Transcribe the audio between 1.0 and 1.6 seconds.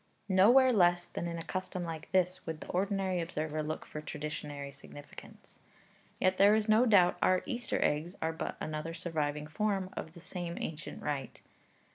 than in a